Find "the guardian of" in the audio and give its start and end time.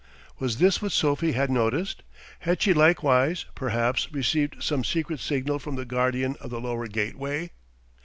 5.75-6.49